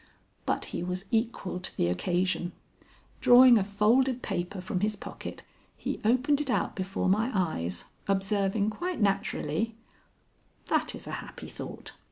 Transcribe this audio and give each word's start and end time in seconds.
But 0.47 0.65
he 0.73 0.81
was 0.81 1.05
equal 1.11 1.59
to 1.59 1.77
the 1.77 1.85
occasion. 1.85 2.53
Drawing 3.19 3.59
a 3.59 3.63
folded 3.63 4.23
paper 4.23 4.59
from 4.59 4.79
his 4.79 4.95
pocket, 4.95 5.43
he 5.77 6.01
opened 6.03 6.41
it 6.41 6.49
out 6.49 6.75
before 6.75 7.07
my 7.07 7.29
eyes, 7.35 7.85
observing 8.07 8.71
quite 8.71 8.99
naturally: 8.99 9.75
"That 10.69 10.95
is 10.95 11.05
a 11.05 11.11
happy 11.21 11.47
thought. 11.47 11.91